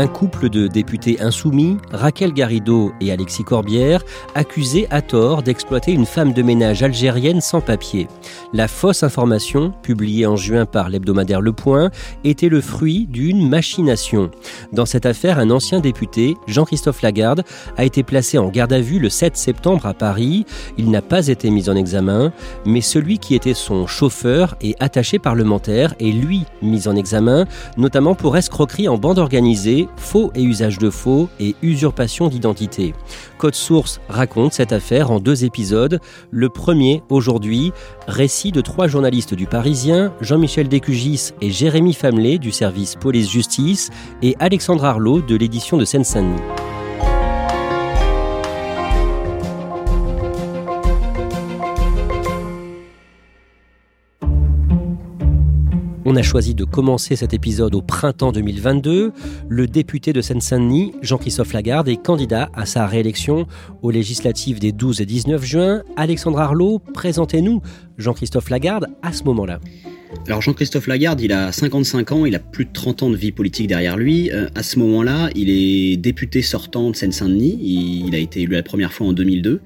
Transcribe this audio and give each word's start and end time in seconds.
Un 0.00 0.06
couple 0.06 0.48
de 0.48 0.66
députés 0.66 1.20
insoumis, 1.20 1.76
Raquel 1.92 2.32
Garrido 2.32 2.92
et 3.02 3.12
Alexis 3.12 3.44
Corbière, 3.44 4.02
accusés 4.34 4.86
à 4.90 5.02
tort 5.02 5.42
d'exploiter 5.42 5.92
une 5.92 6.06
femme 6.06 6.32
de 6.32 6.40
ménage 6.40 6.82
algérienne 6.82 7.42
sans 7.42 7.60
papier. 7.60 8.08
La 8.54 8.66
fausse 8.66 9.02
information, 9.02 9.74
publiée 9.82 10.24
en 10.24 10.36
juin 10.36 10.64
par 10.64 10.88
l'hebdomadaire 10.88 11.42
Le 11.42 11.52
Point, 11.52 11.90
était 12.24 12.48
le 12.48 12.62
fruit 12.62 13.08
d'une 13.08 13.46
machination. 13.46 14.30
Dans 14.72 14.86
cette 14.86 15.04
affaire, 15.04 15.38
un 15.38 15.50
ancien 15.50 15.80
député, 15.80 16.34
Jean-Christophe 16.46 17.02
Lagarde, 17.02 17.44
a 17.76 17.84
été 17.84 18.02
placé 18.02 18.38
en 18.38 18.48
garde 18.48 18.72
à 18.72 18.80
vue 18.80 19.00
le 19.00 19.10
7 19.10 19.36
septembre 19.36 19.84
à 19.84 19.92
Paris. 19.92 20.46
Il 20.78 20.90
n'a 20.90 21.02
pas 21.02 21.26
été 21.26 21.50
mis 21.50 21.68
en 21.68 21.76
examen, 21.76 22.32
mais 22.64 22.80
celui 22.80 23.18
qui 23.18 23.34
était 23.34 23.52
son 23.52 23.86
chauffeur 23.86 24.56
et 24.62 24.76
attaché 24.80 25.18
parlementaire 25.18 25.94
est 26.00 26.12
lui 26.12 26.44
mis 26.62 26.88
en 26.88 26.96
examen, 26.96 27.44
notamment 27.76 28.14
pour 28.14 28.38
escroquerie 28.38 28.88
en 28.88 28.96
bande 28.96 29.18
organisée 29.18 29.88
faux 29.96 30.30
et 30.34 30.42
usage 30.42 30.78
de 30.78 30.90
faux 30.90 31.28
et 31.38 31.54
usurpation 31.62 32.28
d'identité. 32.28 32.94
Code 33.38 33.54
Source 33.54 34.00
raconte 34.08 34.52
cette 34.52 34.72
affaire 34.72 35.10
en 35.10 35.20
deux 35.20 35.44
épisodes. 35.44 36.00
Le 36.30 36.48
premier, 36.48 37.02
aujourd'hui, 37.08 37.72
récit 38.06 38.52
de 38.52 38.60
trois 38.60 38.88
journalistes 38.88 39.34
du 39.34 39.46
Parisien, 39.46 40.12
Jean-Michel 40.20 40.68
Décugis 40.68 41.30
et 41.40 41.50
Jérémy 41.50 41.94
Famelet 41.94 42.38
du 42.38 42.52
service 42.52 42.96
police-justice 42.96 43.90
et 44.22 44.36
Alexandre 44.40 44.84
Arlot 44.84 45.20
de 45.20 45.36
l'édition 45.36 45.76
de 45.76 45.84
Seine-Saint-Denis. 45.84 46.40
On 56.12 56.16
a 56.16 56.22
choisi 56.22 56.56
de 56.56 56.64
commencer 56.64 57.14
cet 57.14 57.34
épisode 57.34 57.72
au 57.76 57.82
printemps 57.82 58.32
2022. 58.32 59.12
Le 59.48 59.66
député 59.68 60.12
de 60.12 60.20
Seine-Saint-Denis, 60.20 60.92
Jean-Christophe 61.02 61.52
Lagarde, 61.52 61.88
est 61.88 62.04
candidat 62.04 62.50
à 62.52 62.66
sa 62.66 62.84
réélection 62.88 63.46
aux 63.80 63.92
législatives 63.92 64.58
des 64.58 64.72
12 64.72 65.02
et 65.02 65.06
19 65.06 65.44
juin. 65.44 65.82
Alexandre 65.94 66.40
Arlot, 66.40 66.80
présentez-nous 66.94 67.62
Jean-Christophe 67.96 68.50
Lagarde 68.50 68.88
à 69.02 69.12
ce 69.12 69.22
moment-là. 69.22 69.60
Alors 70.26 70.42
Jean-Christophe 70.42 70.86
Lagarde, 70.86 71.20
il 71.20 71.32
a 71.32 71.52
55 71.52 72.12
ans, 72.12 72.26
il 72.26 72.34
a 72.34 72.38
plus 72.38 72.64
de 72.64 72.72
30 72.72 73.04
ans 73.04 73.10
de 73.10 73.16
vie 73.16 73.32
politique 73.32 73.68
derrière 73.68 73.96
lui. 73.96 74.30
Euh, 74.32 74.48
à 74.54 74.62
ce 74.62 74.78
moment-là, 74.78 75.28
il 75.34 75.50
est 75.50 75.96
député 75.96 76.42
sortant 76.42 76.90
de 76.90 76.96
Seine-Saint-Denis. 76.96 77.58
Il, 77.62 78.14
a 78.14 78.18
été 78.18 78.42
élu 78.42 78.54
la 78.54 78.62
première 78.62 78.92
fois 78.92 79.08
en 79.08 79.12
2002. 79.12 79.60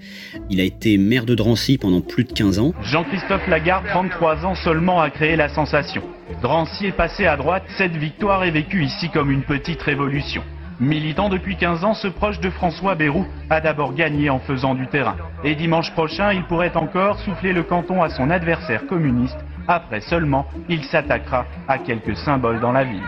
Il 0.51 0.61
a 0.61 0.65
été 0.65 0.99
maire 0.99 1.25
de 1.25 1.35
Drancy 1.35 1.79
pendant 1.79 2.01
plus 2.01 2.25
de 2.25 2.33
15 2.33 2.59
ans. 2.59 2.73
Jean-Christophe 2.83 3.47
Lagarde, 3.49 3.87
33 3.89 4.45
ans 4.45 4.55
seulement, 4.55 5.01
a 5.01 5.11
créé 5.11 5.37
la 5.37 5.49
sensation. 5.49 6.03
Drancy 6.43 6.87
est 6.87 6.97
passé 6.97 7.27
à 7.27 7.37
droite, 7.37 7.65
cette 7.79 7.97
victoire 7.97 8.45
est 8.45 8.51
vécue 8.51 8.85
ici 8.85 9.09
comme 9.13 9.31
une 9.31 9.43
petite 9.43 9.83
révolution. 9.83 10.43
Militant 10.81 11.29
depuis 11.29 11.57
15 11.57 11.85
ans, 11.85 11.95
ce 11.95 12.09
proche 12.09 12.41
de 12.41 12.51
François 12.51 12.97
Bayrou 12.97 13.25
a 13.49 13.61
d'abord 13.61 13.95
gagné 13.95 14.29
en 14.29 14.41
faisant 14.41 14.75
du 14.75 14.89
terrain. 14.89 15.17
Et 15.45 15.55
dimanche 15.55 15.93
prochain, 15.93 16.33
il 16.33 16.43
pourrait 16.45 16.77
encore 16.77 17.21
souffler 17.21 17.53
le 17.53 17.63
canton 17.63 18.03
à 18.03 18.11
son 18.11 18.29
adversaire 18.29 18.87
communiste 18.87 19.39
après 19.69 20.01
seulement, 20.01 20.47
il 20.69 20.85
s'attaquera 20.85 21.47
à 21.69 21.79
quelques 21.79 22.17
symboles 22.17 22.61
dans 22.61 22.73
la 22.73 22.85
ville. 22.85 23.03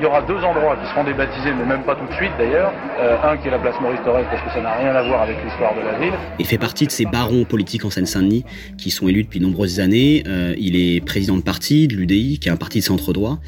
Il 0.00 0.04
y 0.04 0.06
aura 0.06 0.22
deux 0.22 0.42
endroits 0.42 0.78
qui 0.82 0.88
seront 0.88 1.04
débaptisés, 1.04 1.52
mais 1.52 1.66
même 1.66 1.82
pas 1.82 1.94
tout 1.94 2.06
de 2.06 2.14
suite 2.14 2.30
d'ailleurs. 2.38 2.72
Euh, 2.98 3.18
un 3.22 3.36
qui 3.36 3.48
est 3.48 3.50
la 3.50 3.58
place 3.58 3.74
Maurice 3.82 4.00
Thorez, 4.02 4.24
parce 4.30 4.42
que 4.42 4.48
ça 4.48 4.62
n'a 4.62 4.72
rien 4.78 4.94
à 4.94 5.02
voir 5.02 5.20
avec 5.20 5.36
l'histoire 5.44 5.74
de 5.74 5.82
la 5.82 5.98
ville. 5.98 6.14
Il 6.38 6.46
fait 6.46 6.56
partie 6.56 6.86
de 6.86 6.90
ces 6.90 7.04
barons 7.04 7.44
politiques 7.44 7.84
en 7.84 7.90
Seine-Saint-Denis 7.90 8.46
qui 8.78 8.90
sont 8.90 9.08
élus 9.08 9.24
depuis 9.24 9.40
de 9.40 9.44
nombreuses 9.44 9.78
années. 9.78 10.24
Euh, 10.26 10.54
il 10.58 10.74
est 10.74 11.04
président 11.04 11.36
de 11.36 11.42
parti, 11.42 11.86
de 11.86 11.96
l'UDI, 11.96 12.38
qui 12.38 12.48
est 12.48 12.50
un 12.50 12.56
parti 12.56 12.78
de 12.78 12.84
centre 12.84 13.12
droit. 13.12 13.40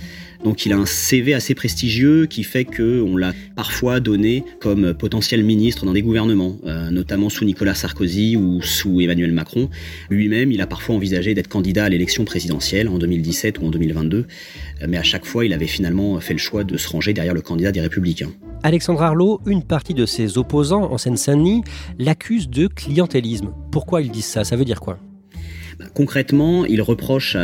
Donc 0.44 0.66
il 0.66 0.72
a 0.72 0.76
un 0.76 0.86
CV 0.86 1.34
assez 1.34 1.54
prestigieux 1.54 2.26
qui 2.26 2.42
fait 2.42 2.64
qu'on 2.64 3.16
l'a 3.16 3.32
parfois 3.54 4.00
donné 4.00 4.44
comme 4.60 4.92
potentiel 4.92 5.44
ministre 5.44 5.86
dans 5.86 5.92
des 5.92 6.02
gouvernements, 6.02 6.58
euh, 6.66 6.90
notamment 6.90 7.28
sous 7.28 7.44
Nicolas 7.44 7.74
Sarkozy 7.74 8.36
ou 8.36 8.60
sous 8.60 9.00
Emmanuel 9.00 9.30
Macron. 9.32 9.70
Lui-même, 10.10 10.50
il 10.50 10.60
a 10.60 10.66
parfois 10.66 10.96
envisagé 10.96 11.34
d'être 11.34 11.48
candidat 11.48 11.84
à 11.84 11.88
l'élection 11.88 12.24
présidentielle 12.24 12.88
en 12.88 12.98
2017 12.98 13.60
ou 13.60 13.66
en 13.66 13.70
2022, 13.70 14.18
euh, 14.82 14.86
mais 14.88 14.96
à 14.96 15.02
chaque 15.04 15.24
fois, 15.24 15.44
il 15.44 15.52
avait 15.52 15.66
finalement 15.66 16.18
fait 16.20 16.34
le 16.34 16.40
choix 16.42 16.64
de 16.64 16.76
se 16.76 16.88
ranger 16.88 17.14
derrière 17.14 17.34
le 17.34 17.40
candidat 17.40 17.72
des 17.72 17.80
Républicains. 17.80 18.30
Alexandre 18.62 19.02
Arlot, 19.02 19.40
une 19.46 19.62
partie 19.62 19.94
de 19.94 20.06
ses 20.06 20.38
opposants 20.38 20.92
en 20.92 20.98
Seine-Saint-Denis 20.98 21.64
l'accuse 21.98 22.48
de 22.48 22.66
clientélisme. 22.66 23.52
Pourquoi 23.70 24.02
ils 24.02 24.10
disent 24.10 24.26
ça? 24.26 24.44
Ça 24.44 24.56
veut 24.56 24.64
dire 24.64 24.80
quoi? 24.80 24.98
Concrètement, 25.94 26.64
il 26.64 26.80
reproche 26.80 27.36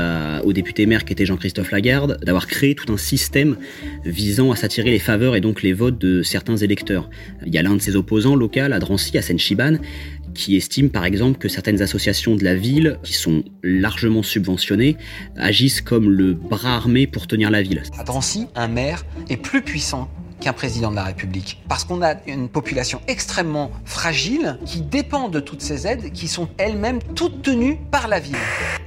au 0.44 0.52
député 0.52 0.86
maire 0.86 1.04
qui 1.04 1.12
était 1.12 1.26
Jean-Christophe 1.26 1.72
Lagarde 1.72 2.18
d'avoir 2.22 2.46
créé 2.46 2.76
tout 2.76 2.92
un 2.92 2.96
système 2.96 3.56
visant 4.04 4.52
à 4.52 4.56
s'attirer 4.56 4.90
les 4.90 5.00
faveurs 5.00 5.34
et 5.34 5.40
donc 5.40 5.62
les 5.62 5.72
votes 5.72 5.98
de 5.98 6.22
certains 6.22 6.56
électeurs. 6.56 7.10
Il 7.44 7.52
y 7.52 7.58
a 7.58 7.62
l'un 7.62 7.74
de 7.74 7.80
ses 7.80 7.96
opposants 7.96 8.36
local 8.36 8.72
à 8.72 8.78
Drancy, 8.78 9.18
à 9.18 9.22
Seine-Chiban, 9.22 9.78
qui 10.38 10.56
estime 10.56 10.88
par 10.88 11.04
exemple 11.04 11.36
que 11.36 11.48
certaines 11.48 11.82
associations 11.82 12.36
de 12.36 12.44
la 12.44 12.54
ville, 12.54 12.98
qui 13.02 13.12
sont 13.12 13.42
largement 13.64 14.22
subventionnées, 14.22 14.96
agissent 15.36 15.80
comme 15.80 16.08
le 16.08 16.32
bras 16.32 16.76
armé 16.76 17.08
pour 17.08 17.26
tenir 17.26 17.50
la 17.50 17.60
ville. 17.60 17.82
À 17.98 18.04
Drancy, 18.04 18.46
un 18.54 18.68
maire 18.68 19.04
est 19.28 19.36
plus 19.36 19.62
puissant 19.62 20.08
qu'un 20.40 20.52
président 20.52 20.92
de 20.92 20.96
la 20.96 21.02
République. 21.02 21.60
Parce 21.68 21.84
qu'on 21.84 22.02
a 22.02 22.14
une 22.28 22.48
population 22.48 23.00
extrêmement 23.08 23.72
fragile 23.84 24.58
qui 24.64 24.80
dépend 24.80 25.28
de 25.28 25.40
toutes 25.40 25.60
ces 25.60 25.88
aides 25.88 26.12
qui 26.12 26.28
sont 26.28 26.48
elles-mêmes 26.56 27.00
toutes 27.16 27.42
tenues 27.42 27.78
par 27.90 28.06
la 28.06 28.20
ville. 28.20 28.36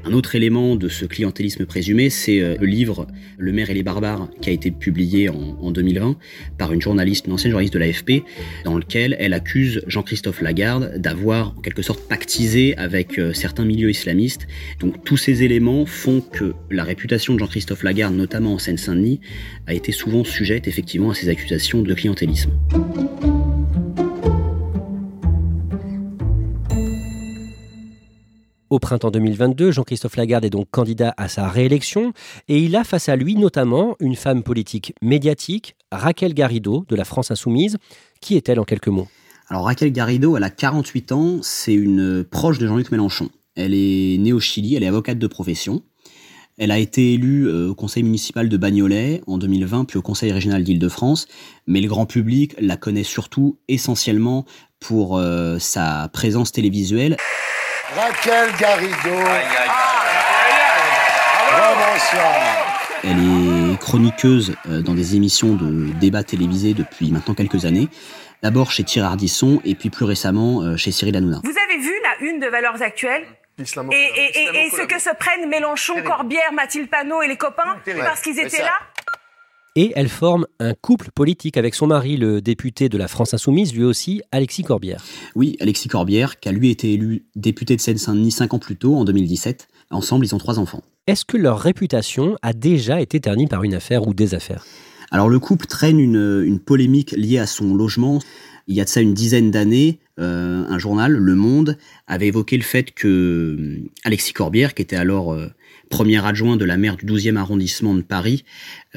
Un 0.03 0.13
autre 0.13 0.35
élément 0.35 0.75
de 0.75 0.89
ce 0.89 1.05
clientélisme 1.05 1.65
présumé, 1.65 2.09
c'est 2.09 2.41
euh, 2.41 2.55
le 2.59 2.65
livre 2.65 3.07
Le 3.37 3.51
maire 3.51 3.69
et 3.69 3.73
les 3.73 3.83
barbares 3.83 4.29
qui 4.41 4.49
a 4.49 4.51
été 4.53 4.71
publié 4.71 5.29
en, 5.29 5.71
2020 5.71 6.17
par 6.57 6.73
une 6.73 6.81
journaliste, 6.81 7.27
une 7.27 7.33
ancienne 7.33 7.51
journaliste 7.51 7.73
de 7.73 7.79
l'AFP, 7.79 8.23
dans 8.65 8.77
lequel 8.77 9.15
elle 9.19 9.33
accuse 9.33 9.83
Jean-Christophe 9.87 10.41
Lagarde 10.41 10.97
d'avoir 10.97 11.49
en 11.57 11.61
quelque 11.61 11.81
sorte 11.81 12.07
pactisé 12.07 12.75
avec 12.77 13.19
euh, 13.19 13.33
certains 13.33 13.65
milieux 13.65 13.89
islamistes. 13.89 14.47
Donc 14.79 15.03
tous 15.03 15.17
ces 15.17 15.43
éléments 15.43 15.85
font 15.85 16.21
que 16.21 16.53
la 16.71 16.83
réputation 16.83 17.35
de 17.35 17.39
Jean-Christophe 17.39 17.83
Lagarde, 17.83 18.15
notamment 18.15 18.53
en 18.53 18.59
Seine-Saint-Denis, 18.59 19.21
a 19.67 19.73
été 19.73 19.91
souvent 19.91 20.23
sujette 20.23 20.67
effectivement 20.67 21.11
à 21.11 21.13
ces 21.13 21.29
accusations 21.29 21.81
de 21.81 21.93
clientélisme. 21.93 22.51
Au 28.71 28.79
printemps 28.79 29.11
2022, 29.11 29.71
Jean-Christophe 29.71 30.15
Lagarde 30.15 30.45
est 30.45 30.49
donc 30.49 30.69
candidat 30.71 31.13
à 31.17 31.27
sa 31.27 31.49
réélection 31.49 32.13
et 32.47 32.57
il 32.59 32.77
a 32.77 32.85
face 32.85 33.09
à 33.09 33.17
lui 33.17 33.35
notamment 33.35 33.97
une 33.99 34.15
femme 34.15 34.43
politique 34.43 34.93
médiatique, 35.01 35.75
Raquel 35.91 36.33
Garrido 36.33 36.85
de 36.87 36.95
la 36.95 37.03
France 37.03 37.31
Insoumise. 37.31 37.79
Qui 38.21 38.37
est-elle 38.37 38.61
en 38.61 38.63
quelques 38.63 38.87
mots? 38.87 39.09
Alors 39.49 39.65
Raquel 39.65 39.91
Garrido, 39.91 40.37
elle 40.37 40.45
a 40.45 40.49
48 40.49 41.11
ans, 41.11 41.39
c'est 41.41 41.73
une 41.73 42.23
proche 42.23 42.59
de 42.59 42.67
Jean-Luc 42.67 42.93
Mélenchon. 42.93 43.27
Elle 43.57 43.73
est 43.73 44.17
née 44.17 44.31
au 44.31 44.39
Chili, 44.39 44.75
elle 44.75 44.83
est 44.83 44.87
avocate 44.87 45.19
de 45.19 45.27
profession. 45.27 45.81
Elle 46.57 46.71
a 46.71 46.79
été 46.79 47.15
élue 47.15 47.49
euh, 47.49 47.71
au 47.71 47.75
conseil 47.75 48.03
municipal 48.03 48.47
de 48.47 48.55
Bagnolet 48.55 49.21
en 49.27 49.37
2020, 49.37 49.83
puis 49.83 49.99
au 49.99 50.01
conseil 50.01 50.31
régional 50.31 50.63
d'Île-de-France, 50.63 51.27
mais 51.67 51.81
le 51.81 51.89
grand 51.89 52.05
public 52.05 52.55
la 52.57 52.77
connaît 52.77 53.03
surtout 53.03 53.57
essentiellement 53.67 54.45
pour 54.79 55.17
euh, 55.17 55.59
sa 55.59 56.09
présence 56.13 56.53
télévisuelle. 56.53 57.17
Raquel 57.95 58.55
Garrido. 58.57 59.09
Elle 63.03 63.71
est 63.73 63.79
chroniqueuse 63.79 64.55
euh, 64.69 64.81
dans 64.81 64.93
des 64.93 65.15
émissions 65.15 65.55
de 65.55 65.91
débats 65.99 66.23
télévisés 66.23 66.73
depuis 66.73 67.11
maintenant 67.11 67.33
quelques 67.33 67.65
années. 67.65 67.89
D'abord 68.43 68.71
chez 68.71 68.83
Thierry 68.83 69.07
Ardisson 69.07 69.61
et 69.65 69.75
puis 69.75 69.89
plus 69.89 70.05
récemment 70.05 70.61
euh, 70.61 70.77
chez 70.77 70.91
Cyril 70.91 71.17
Hanouna. 71.17 71.41
Vous 71.43 71.49
avez 71.49 71.81
vu 71.81 71.91
la 72.03 72.25
une 72.27 72.39
de 72.39 72.47
Valeurs 72.47 72.81
Actuelles? 72.81 73.25
Et, 73.59 73.63
et, 73.63 74.39
et, 74.39 74.65
et, 74.65 74.69
ce 74.71 74.81
que 74.83 74.99
se 74.99 75.09
prennent 75.19 75.47
Mélenchon, 75.47 76.01
Corbière, 76.03 76.51
Mathilde 76.53 76.89
Panot 76.89 77.21
et 77.21 77.27
les 77.27 77.37
copains 77.37 77.75
parce 78.03 78.21
qu'ils 78.21 78.39
étaient 78.39 78.63
là? 78.63 78.73
Et 79.75 79.93
elle 79.95 80.09
forme 80.09 80.45
un 80.59 80.73
couple 80.73 81.11
politique 81.11 81.57
avec 81.57 81.75
son 81.75 81.87
mari, 81.87 82.17
le 82.17 82.41
député 82.41 82.89
de 82.89 82.97
la 82.97 83.07
France 83.07 83.33
Insoumise, 83.33 83.73
lui 83.73 83.83
aussi, 83.83 84.21
Alexis 84.31 84.63
Corbière. 84.63 85.03
Oui, 85.35 85.55
Alexis 85.59 85.87
Corbière, 85.87 86.39
qui 86.39 86.49
a 86.49 86.51
lui 86.51 86.69
été 86.69 86.93
élu 86.93 87.25
député 87.35 87.75
de 87.75 87.81
Seine-Saint-Denis 87.81 88.31
cinq 88.31 88.53
ans 88.53 88.59
plus 88.59 88.75
tôt, 88.75 88.95
en 88.95 89.05
2017. 89.05 89.67
Ensemble, 89.91 90.25
ils 90.25 90.35
ont 90.35 90.39
trois 90.39 90.59
enfants. 90.59 90.81
Est-ce 91.07 91.25
que 91.25 91.37
leur 91.37 91.59
réputation 91.59 92.37
a 92.41 92.53
déjà 92.53 93.01
été 93.01 93.19
ternie 93.19 93.47
par 93.47 93.63
une 93.63 93.73
affaire 93.73 94.07
ou 94.07 94.13
des 94.13 94.33
affaires? 94.35 94.65
Alors 95.09 95.29
le 95.29 95.39
couple 95.39 95.65
traîne 95.65 95.99
une, 95.99 96.43
une, 96.45 96.59
polémique 96.59 97.11
liée 97.11 97.39
à 97.39 97.45
son 97.45 97.75
logement. 97.75 98.19
Il 98.67 98.75
y 98.75 98.81
a 98.81 98.85
de 98.85 98.89
ça 98.89 99.01
une 99.01 99.13
dizaine 99.13 99.51
d'années, 99.51 99.99
euh, 100.19 100.63
un 100.69 100.79
journal, 100.79 101.11
Le 101.11 101.35
Monde, 101.35 101.77
avait 102.07 102.27
évoqué 102.27 102.55
le 102.55 102.63
fait 102.63 102.91
que 102.91 103.07
euh, 103.07 103.89
Alexis 104.03 104.33
Corbière, 104.33 104.73
qui 104.73 104.81
était 104.81 104.95
alors... 104.95 105.33
Euh, 105.33 105.47
premier 105.91 106.25
adjoint 106.25 106.57
de 106.57 106.65
la 106.65 106.77
maire 106.77 106.97
du 106.97 107.05
12e 107.05 107.35
arrondissement 107.35 107.93
de 107.93 108.01
Paris, 108.01 108.43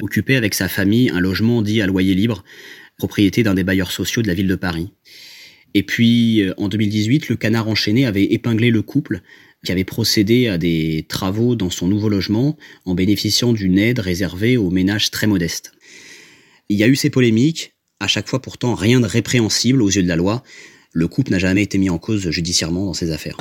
occupait 0.01 0.35
avec 0.35 0.55
sa 0.55 0.67
famille 0.67 1.11
un 1.11 1.19
logement 1.19 1.61
dit 1.61 1.81
à 1.81 1.85
loyer 1.85 2.15
libre, 2.15 2.43
propriété 2.97 3.43
d'un 3.43 3.53
des 3.53 3.63
bailleurs 3.63 3.91
sociaux 3.91 4.23
de 4.23 4.27
la 4.27 4.33
ville 4.33 4.47
de 4.47 4.55
Paris. 4.55 4.89
Et 5.75 5.83
puis, 5.83 6.41
euh, 6.41 6.53
en 6.57 6.69
2018, 6.69 7.29
le 7.29 7.35
canard 7.35 7.67
enchaîné 7.67 8.05
avait 8.05 8.23
épinglé 8.23 8.71
le 8.71 8.81
couple 8.81 9.21
qui 9.63 9.71
avait 9.71 9.83
procédé 9.83 10.47
à 10.47 10.57
des 10.57 11.05
travaux 11.07 11.55
dans 11.55 11.69
son 11.69 11.87
nouveau 11.87 12.07
logement 12.07 12.57
en 12.85 12.95
bénéficiant 12.95 13.51
d'une 13.51 13.77
aide 13.77 13.99
réservée 13.99 14.57
aux 14.57 14.69
ménages 14.69 15.11
très 15.11 15.27
modestes. 15.27 15.73
Il 16.69 16.77
y 16.77 16.83
a 16.83 16.87
eu 16.87 16.95
ces 16.95 17.09
polémiques, 17.09 17.73
à 17.99 18.07
chaque 18.07 18.27
fois 18.27 18.41
pourtant 18.41 18.73
rien 18.73 18.99
de 18.99 19.05
répréhensible 19.05 19.81
aux 19.81 19.89
yeux 19.89 20.03
de 20.03 20.07
la 20.07 20.15
loi. 20.15 20.43
Le 20.93 21.07
couple 21.07 21.31
n'a 21.31 21.39
jamais 21.39 21.63
été 21.63 21.77
mis 21.77 21.89
en 21.89 21.97
cause 21.97 22.29
judiciairement 22.29 22.85
dans 22.85 22.93
ces 22.93 23.11
affaires. 23.11 23.37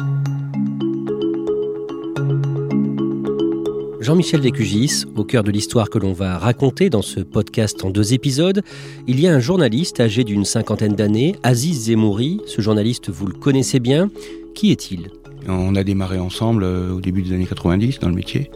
Jean-Michel 4.05 4.43
Descugis, 4.43 5.07
au 5.17 5.25
cœur 5.25 5.43
de 5.45 5.51
l'histoire 5.51 5.89
que 5.89 5.99
l'on 5.99 6.13
va 6.13 6.37
raconter 6.37 6.91
dans 6.91 7.01
ce 7.01 7.21
podcast 7.21 7.87
en 7.87 7.91
deux 7.91 8.13
épisodes, 8.13 8.61
il 9.07 9.19
y 9.19 9.27
a 9.27 9.33
un 9.33 9.41
journaliste 9.41 9.99
âgé 9.99 10.25
d'une 10.25 10.45
cinquantaine 10.45 10.93
d'années, 10.93 11.37
Aziz 11.43 11.87
Zemouri. 11.87 12.43
Ce 12.45 12.61
journaliste, 12.61 13.09
vous 13.09 13.27
le 13.27 13.33
connaissez 13.33 13.81
bien. 13.81 14.11
Qui 14.55 14.73
est-il? 14.73 15.09
On 15.49 15.75
a 15.75 15.83
démarré 15.85 16.19
ensemble 16.19 16.65
euh, 16.65 16.93
au 16.93 17.01
début 17.01 17.23
des 17.23 17.33
années 17.33 17.47
90 17.47 18.01
dans 18.01 18.11
le 18.11 18.15
métier. 18.15 18.51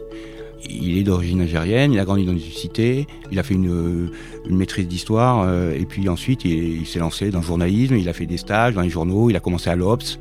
Il 0.69 0.99
est 0.99 1.03
d'origine 1.03 1.41
algérienne, 1.41 1.93
il 1.93 1.99
a 1.99 2.05
grandi 2.05 2.27
dans 2.27 2.33
une 2.33 2.39
cité, 2.39 3.07
il 3.31 3.39
a 3.39 3.43
fait 3.43 3.55
une, 3.55 3.71
euh, 3.71 4.11
maîtrise 4.51 4.87
d'histoire, 4.87 5.45
euh, 5.47 5.73
et 5.73 5.85
puis 5.85 6.09
ensuite 6.09 6.45
il, 6.45 6.81
il 6.81 6.85
s'est 6.85 6.99
lancé 6.99 7.31
dans 7.31 7.39
le 7.39 7.45
journalisme, 7.45 7.95
il 7.95 8.07
a 8.07 8.13
fait 8.13 8.27
des 8.27 8.37
stages 8.37 8.75
dans 8.75 8.81
les 8.81 8.89
journaux, 8.89 9.31
il 9.31 9.35
a 9.35 9.39
commencé 9.39 9.71
à 9.71 9.75
l'Obs, 9.75 10.19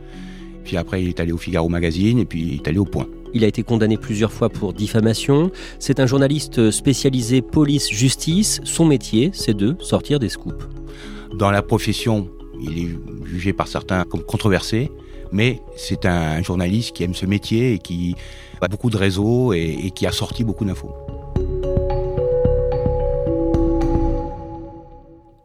puis 0.65 0.79
après 0.79 1.03
il 1.03 1.09
est 1.11 1.21
allé 1.21 1.33
au 1.33 1.39
Figaro 1.39 1.69
Magazine, 1.69 2.19
et 2.19 2.25
puis 2.25 2.41
il 2.41 2.55
est 2.55 2.69
allé 2.69 2.79
au 2.79 2.87
Point. 2.87 3.09
Il 3.35 3.45
a 3.45 3.47
été 3.47 3.63
condamné 3.63 3.97
plusieurs 3.97 4.33
fois 4.33 4.49
pour 4.49 4.73
diffamation. 4.73 5.51
C'est 5.79 6.01
un 6.01 6.07
journaliste 6.07 6.71
spécialisé 6.71 7.43
police-justice. 7.43 8.61
Son 8.65 8.85
métier, 8.85 9.31
c'est 9.33 9.55
de 9.55 9.77
sortir 9.81 10.19
des 10.19 10.29
scoops. 10.29 10.65
Dans 11.35 11.51
la 11.51 11.63
profession, 11.63 12.29
il 12.61 12.79
est 12.79 13.27
jugé 13.27 13.53
par 13.53 13.69
certains 13.69 14.05
comme 14.05 14.23
controversé, 14.23 14.91
mais 15.31 15.61
c'est 15.77 16.07
un 16.07 16.43
journaliste 16.43 16.97
qui 16.97 17.05
aime 17.05 17.15
ce 17.15 17.27
métier 17.27 17.75
et 17.75 17.79
qui 17.79 18.15
a 18.61 18.69
beaucoup 18.69 18.91
de 18.91 18.97
réseaux 18.97 19.53
et, 19.53 19.77
et 19.85 19.91
qui 19.91 20.07
a 20.07 20.13
sorti 20.13 20.43
beaucoup 20.43 20.65
d'infos. 20.65 20.95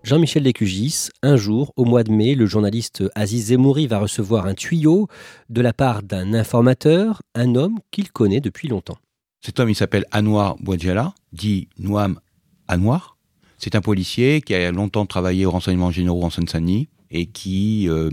Jean-Michel 0.04 0.44
Descugis, 0.44 1.08
un 1.22 1.38
jour, 1.38 1.72
au 1.78 1.86
mois 1.86 2.04
de 2.04 2.12
mai, 2.12 2.36
le 2.36 2.46
journaliste 2.46 3.06
Aziz 3.16 3.46
Zemouri 3.48 3.88
va 3.88 4.00
recevoir 4.00 4.48
un 4.48 4.54
tuyau 4.54 5.08
de 5.50 5.62
la 5.62 5.72
part 5.72 6.04
d'un 6.04 6.34
informateur, 6.34 7.22
un 7.36 7.56
homme 7.56 7.80
qu'il 7.90 8.12
connaît 8.12 8.42
depuis 8.42 8.68
longtemps. 8.68 8.98
Cet 9.40 9.62
homme, 9.62 9.70
il 9.70 9.76
s'appelle 9.76 10.04
Anwar 10.12 10.58
Bouadjala, 10.58 11.14
dit 11.32 11.70
Nouam 11.80 12.20
Anwar. 12.68 13.16
C'est 13.58 13.76
un 13.76 13.82
policier 13.82 14.42
qui 14.42 14.54
a 14.54 14.74
longtemps 14.74 15.06
travaillé 15.06 15.46
au 15.46 15.52
renseignement 15.52 15.90
généraux 15.90 16.24
en 16.24 16.30
Seine-Saint-Denis 16.30 16.90
et 17.10 17.28
qui 17.28 17.88
euh, 17.88 18.10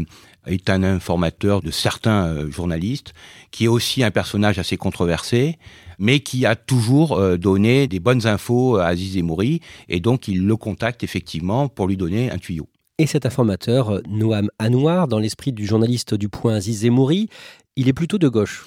est 0.46 0.70
un 0.70 0.84
informateur 0.84 1.60
de 1.60 1.72
certains 1.72 2.26
euh, 2.26 2.50
journalistes, 2.52 3.14
qui 3.50 3.64
est 3.64 3.68
aussi 3.68 4.04
un 4.04 4.12
personnage 4.12 4.60
assez 4.60 4.76
controversé, 4.76 5.58
mais 6.00 6.18
qui 6.18 6.44
a 6.46 6.56
toujours 6.56 7.12
euh, 7.12 7.36
donné 7.36 7.86
des 7.86 8.00
bonnes 8.00 8.26
infos 8.26 8.76
à 8.76 8.86
Aziz 8.86 9.16
Emouri, 9.16 9.60
et 9.88 10.00
donc 10.00 10.26
il 10.26 10.44
le 10.44 10.56
contacte 10.56 11.04
effectivement 11.04 11.68
pour 11.68 11.86
lui 11.86 11.96
donner 11.96 12.32
un 12.32 12.38
tuyau. 12.38 12.68
Et 12.98 13.06
cet 13.06 13.24
informateur, 13.24 14.00
Noam 14.08 14.50
Anwar, 14.58 15.06
dans 15.06 15.18
l'esprit 15.18 15.52
du 15.52 15.64
journaliste 15.64 16.14
du 16.14 16.28
Point 16.28 16.54
Aziz 16.54 16.84
Emouri, 16.84 17.28
il 17.76 17.88
est 17.88 17.92
plutôt 17.92 18.18
de 18.18 18.28
gauche. 18.28 18.66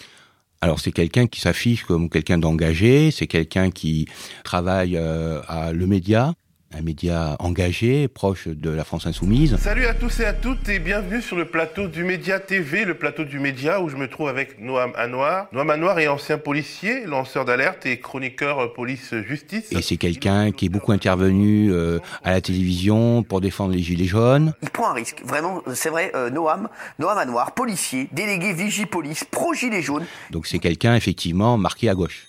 Alors 0.62 0.80
c'est 0.80 0.94
quelqu'un 0.94 1.28
qui 1.28 1.42
s'affiche 1.42 1.84
comme 1.84 2.10
quelqu'un 2.10 2.38
d'engagé, 2.38 3.12
c'est 3.12 3.28
quelqu'un 3.28 3.70
qui 3.70 4.08
travaille 4.46 4.96
euh, 4.96 5.42
à 5.50 5.74
le 5.74 5.86
média, 5.88 6.34
un 6.76 6.82
média 6.82 7.36
engagé, 7.40 8.08
proche 8.08 8.48
de 8.48 8.70
la 8.70 8.84
France 8.84 9.06
insoumise. 9.06 9.58
Salut 9.58 9.86
à 9.86 9.94
tous 9.94 10.20
et 10.20 10.26
à 10.26 10.34
toutes 10.34 10.68
et 10.70 10.80
bienvenue 10.80 11.22
sur 11.22 11.36
le 11.36 11.46
plateau 11.46 11.88
du 11.88 12.04
Média 12.04 12.40
TV, 12.40 12.86
le 12.86 12.96
plateau 12.96 13.24
du 13.24 13.40
Média 13.40 13.82
où 13.82 13.90
je 13.90 13.96
me 13.96 14.08
trouve 14.08 14.28
avec 14.28 14.60
Noam 14.60 14.92
Anwar. 14.98 15.48
Noam 15.52 15.70
Anwar 15.70 16.00
est 16.00 16.08
ancien 16.08 16.38
policier, 16.38 17.06
lanceur 17.06 17.46
d'alerte 17.46 17.86
et 17.86 18.00
chroniqueur 18.00 18.74
police-justice. 18.74 19.72
Et 19.72 19.82
c'est 19.82 19.98
quelqu'un 19.98 20.52
qui 20.52 20.66
est 20.66 20.70
beaucoup 20.70 20.92
intervenu 20.92 21.72
euh, 21.72 22.00
à 22.24 22.32
la 22.32 22.42
télévision 22.42 23.24
pour 23.24 23.42
défendre 23.42 23.74
les 23.74 23.80
Gilets 23.80 24.06
jaunes. 24.06 24.54
Il 24.62 24.70
prend 24.70 24.90
un 24.90 24.94
risque, 24.94 25.22
vraiment, 25.26 25.62
c'est 25.74 25.90
vrai, 25.90 26.12
euh, 26.16 26.30
Noam, 26.30 26.70
Noam 27.00 27.18
Anwar, 27.18 27.54
policier, 27.54 28.10
délégué 28.12 28.54
Vigipolice, 28.54 29.24
pro-Gilets 29.24 29.82
jaunes. 29.82 30.06
Donc 30.32 30.48
c'est 30.48 30.60
quelqu'un 30.60 30.96
effectivement 30.96 31.58
marqué 31.58 31.90
à 31.90 31.96
gauche. 31.96 32.28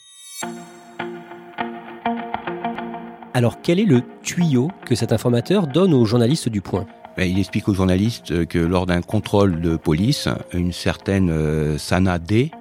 Alors 3.36 3.60
quel 3.60 3.81
est 3.81 3.84
le 3.84 4.00
tuyau 4.22 4.70
que 4.86 4.94
cet 4.94 5.12
informateur 5.12 5.66
donne 5.66 5.92
aux 5.92 6.04
journalistes 6.04 6.48
du 6.48 6.60
Point? 6.60 6.86
Ben, 7.16 7.28
il 7.28 7.40
explique 7.40 7.69
aux 7.69 7.75
journalistes 7.75 8.46
que 8.46 8.58
lors 8.60 8.87
d'un 8.87 9.02
contrôle 9.02 9.61
de 9.61 9.75
police, 9.76 10.28
une 10.52 10.73
certaine 10.73 11.30
euh, 11.30 11.76
Sana 11.76 12.20
D, 12.20 12.52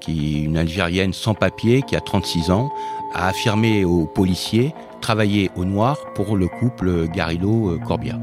qui 0.00 0.36
est 0.36 0.44
une 0.44 0.58
Algérienne 0.58 1.14
sans 1.14 1.32
papier, 1.32 1.80
qui 1.80 1.96
a 1.96 2.00
36 2.00 2.50
ans, 2.50 2.70
a 3.14 3.28
affirmé 3.28 3.86
aux 3.86 4.04
policiers 4.04 4.74
travailler 5.00 5.50
au 5.56 5.64
noir 5.64 5.96
pour 6.14 6.36
le 6.36 6.46
couple 6.46 7.08
Garrido-Corbière. 7.08 8.18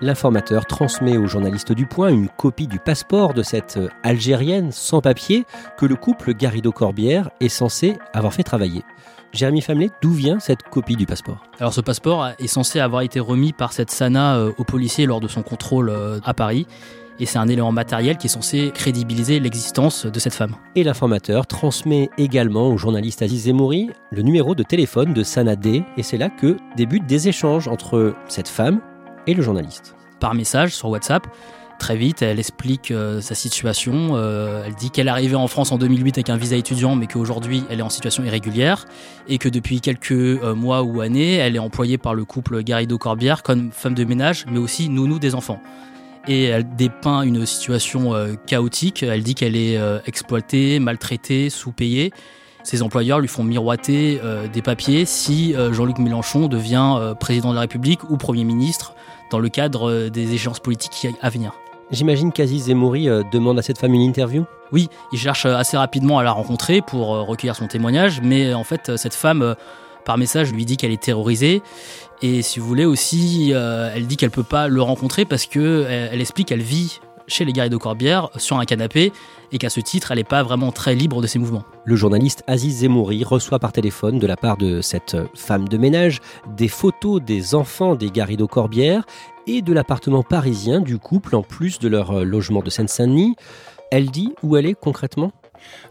L'informateur 0.00 0.64
transmet 0.64 1.16
aux 1.16 1.26
journalistes 1.26 1.72
du 1.72 1.86
Point 1.86 2.10
une 2.10 2.28
copie 2.28 2.68
du 2.68 2.78
passeport 2.78 3.34
de 3.34 3.42
cette 3.42 3.80
Algérienne 4.04 4.70
sans 4.70 5.00
papier 5.00 5.44
que 5.76 5.86
le 5.86 5.96
couple 5.96 6.34
Garrido-Corbière 6.34 7.30
est 7.40 7.48
censé 7.48 7.96
avoir 8.12 8.32
fait 8.32 8.44
travailler. 8.44 8.84
Jérémy 9.32 9.60
Famelet, 9.60 9.90
d'où 10.00 10.12
vient 10.12 10.38
cette 10.38 10.62
copie 10.62 10.94
du 10.94 11.04
passeport? 11.04 11.42
Alors 11.58 11.74
ce 11.74 11.80
passeport 11.80 12.28
est 12.38 12.46
censé 12.46 12.78
avoir 12.78 13.02
été 13.02 13.18
remis 13.18 13.52
par 13.52 13.72
cette 13.72 13.90
Sana 13.90 14.36
euh, 14.36 14.52
au 14.56 14.62
policier 14.62 15.04
lors 15.04 15.20
de 15.20 15.26
son 15.26 15.42
contrôle 15.42 15.90
euh, 15.90 16.20
à 16.24 16.32
Paris. 16.32 16.68
Et 17.18 17.26
c'est 17.26 17.38
un 17.38 17.48
élément 17.48 17.72
matériel 17.72 18.16
qui 18.16 18.28
est 18.28 18.30
censé 18.30 18.70
crédibiliser 18.72 19.40
l'existence 19.40 20.06
de 20.06 20.18
cette 20.20 20.34
femme. 20.34 20.54
Et 20.76 20.84
l'informateur 20.84 21.48
transmet 21.48 22.08
également 22.16 22.68
au 22.68 22.78
journaliste 22.78 23.22
Aziz 23.22 23.46
Zemouri 23.46 23.90
le 24.12 24.22
numéro 24.22 24.54
de 24.54 24.62
téléphone 24.62 25.12
de 25.12 25.24
Sana 25.24 25.56
D. 25.56 25.82
Et 25.96 26.04
c'est 26.04 26.18
là 26.18 26.30
que 26.30 26.56
débutent 26.76 27.06
des 27.06 27.26
échanges 27.26 27.66
entre 27.66 28.14
cette 28.28 28.46
femme 28.46 28.80
le 29.34 29.42
journaliste. 29.42 29.94
Par 30.20 30.34
message 30.34 30.74
sur 30.74 30.88
WhatsApp, 30.88 31.26
Très 31.78 31.96
vite, 31.96 32.22
elle 32.22 32.40
explique 32.40 32.90
euh, 32.90 33.20
sa 33.20 33.36
situation. 33.36 34.16
Euh, 34.16 34.64
elle 34.66 34.74
dit 34.74 34.90
qu'elle 34.90 35.06
est 35.06 35.10
arrivée 35.10 35.36
en 35.36 35.46
France 35.46 35.70
en 35.70 35.78
2008 35.78 36.18
avec 36.18 36.28
un 36.28 36.36
visa 36.36 36.56
étudiant, 36.56 36.96
mais 36.96 37.06
qu'aujourd'hui, 37.06 37.62
elle 37.70 37.78
est 37.78 37.82
en 37.82 37.88
situation 37.88 38.24
irrégulière 38.24 38.84
et 39.28 39.38
que 39.38 39.48
depuis 39.48 39.80
quelques 39.80 40.10
euh, 40.10 40.54
mois 40.56 40.82
ou 40.82 41.00
années, 41.00 41.34
elle 41.34 41.54
est 41.54 41.60
employée 41.60 41.96
par 41.96 42.14
le 42.14 42.24
couple 42.24 42.64
Garrido-Corbière 42.64 43.44
comme 43.44 43.70
femme 43.70 43.94
de 43.94 44.04
ménage, 44.04 44.44
mais 44.50 44.58
aussi 44.58 44.88
nounou 44.88 45.20
des 45.20 45.36
enfants. 45.36 45.60
Et 46.26 46.44
elle 46.44 46.74
dépeint 46.74 47.22
une 47.22 47.46
situation 47.46 48.12
chaotique. 48.46 49.02
Elle 49.02 49.22
dit 49.22 49.34
qu'elle 49.34 49.56
est 49.56 49.80
exploitée, 50.04 50.78
maltraitée, 50.78 51.48
sous-payée. 51.48 52.12
Ses 52.64 52.82
employeurs 52.82 53.20
lui 53.20 53.28
font 53.28 53.44
miroiter 53.44 54.20
des 54.52 54.60
papiers 54.60 55.06
si 55.06 55.54
Jean-Luc 55.70 55.98
Mélenchon 55.98 56.48
devient 56.48 57.14
président 57.18 57.50
de 57.50 57.54
la 57.54 57.62
République 57.62 58.10
ou 58.10 58.18
Premier 58.18 58.44
ministre 58.44 58.94
dans 59.30 59.38
le 59.38 59.48
cadre 59.48 60.08
des 60.08 60.34
échéances 60.34 60.60
politiques 60.60 61.08
à 61.20 61.30
venir. 61.30 61.52
J'imagine 61.90 62.32
qu'Aziz 62.32 62.66
Zemouri 62.66 63.08
euh, 63.08 63.22
demande 63.32 63.58
à 63.58 63.62
cette 63.62 63.78
femme 63.78 63.94
une 63.94 64.02
interview? 64.02 64.44
Oui, 64.72 64.88
il 65.10 65.18
cherche 65.18 65.46
euh, 65.46 65.56
assez 65.56 65.76
rapidement 65.78 66.18
à 66.18 66.22
la 66.22 66.32
rencontrer 66.32 66.82
pour 66.82 67.14
euh, 67.14 67.22
recueillir 67.22 67.56
son 67.56 67.66
témoignage, 67.66 68.20
mais 68.22 68.52
en 68.52 68.64
fait, 68.64 68.96
cette 68.96 69.14
femme, 69.14 69.54
par 70.04 70.18
message, 70.18 70.52
lui 70.52 70.66
dit 70.66 70.76
qu'elle 70.76 70.92
est 70.92 71.02
terrorisée. 71.02 71.62
Et 72.20 72.42
si 72.42 72.60
vous 72.60 72.66
voulez 72.66 72.84
aussi, 72.84 73.52
elle 73.52 74.06
dit 74.08 74.16
qu'elle 74.16 74.32
peut 74.32 74.42
pas 74.42 74.66
le 74.66 74.82
rencontrer 74.82 75.24
parce 75.24 75.46
que 75.46 75.86
elle, 75.88 76.20
explique 76.20 76.48
qu'elle 76.48 76.62
vit 76.62 77.00
chez 77.28 77.44
les 77.44 77.52
guerriers 77.52 77.70
de 77.70 77.76
Corbière 77.76 78.30
sur 78.36 78.58
un 78.58 78.64
canapé 78.64 79.12
et 79.52 79.58
qu'à 79.58 79.70
ce 79.70 79.80
titre, 79.80 80.10
elle 80.10 80.18
n'est 80.18 80.24
pas 80.24 80.42
vraiment 80.42 80.72
très 80.72 80.94
libre 80.94 81.22
de 81.22 81.26
ses 81.26 81.38
mouvements. 81.38 81.64
Le 81.84 81.94
journaliste 81.94 82.42
Aziz 82.46 82.80
Zemouri 82.80 83.24
reçoit 83.24 83.58
par 83.58 83.72
téléphone 83.72 84.18
de 84.18 84.26
la 84.26 84.36
part 84.36 84.56
de 84.56 84.80
cette 84.80 85.16
femme 85.34 85.68
de 85.68 85.78
ménage 85.78 86.20
des 86.56 86.68
photos 86.68 87.22
des 87.22 87.54
enfants 87.54 87.94
des 87.94 88.10
Garrido 88.10 88.48
Corbière 88.48 89.04
et 89.46 89.62
de 89.62 89.72
l'appartement 89.72 90.22
parisien 90.22 90.80
du 90.80 90.98
couple 90.98 91.36
en 91.36 91.42
plus 91.42 91.78
de 91.78 91.88
leur 91.88 92.18
euh, 92.18 92.24
logement 92.24 92.60
de 92.60 92.70
Seine-Saint-Denis. 92.70 93.36
Elle 93.90 94.10
dit 94.10 94.34
où 94.42 94.56
elle 94.56 94.66
est 94.66 94.74
concrètement? 94.74 95.32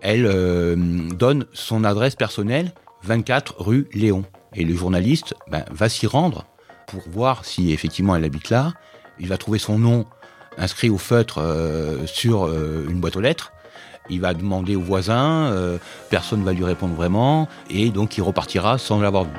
Elle 0.02 0.26
euh, 0.26 0.76
donne 0.76 1.46
son 1.54 1.84
adresse 1.84 2.16
personnelle, 2.16 2.74
24 3.04 3.56
rue 3.60 3.88
Léon. 3.94 4.24
Et 4.56 4.64
le 4.64 4.76
journaliste 4.76 5.34
ben, 5.50 5.66
va 5.72 5.90
s'y 5.90 6.08
rendre 6.08 6.46
pour 6.88 7.02
voir 7.10 7.46
si 7.46 7.74
effectivement 7.74 8.16
elle 8.16 8.24
habite 8.24 8.50
là. 8.50 8.74
Il 9.20 9.28
va 9.28 9.38
trouver 9.38 9.60
son 9.60 9.80
nom 9.80 10.06
inscrit 10.58 10.90
au 10.90 10.98
feutre 10.98 11.40
euh, 11.40 12.06
sur 12.06 12.46
une 12.48 13.00
boîte 13.00 13.16
aux 13.16 13.22
lettres. 13.22 13.52
Il 14.10 14.22
va 14.22 14.34
demander 14.34 14.76
aux 14.76 14.82
voisins, 14.82 15.54
personne 16.10 16.40
ne 16.40 16.46
va 16.46 16.54
lui 16.54 16.64
répondre 16.64 16.96
vraiment, 16.96 17.50
et 17.70 17.90
donc 17.90 18.18
il 18.18 18.22
repartira 18.22 18.78
sans 18.78 19.02
l'avoir 19.02 19.26
vu. 19.26 19.32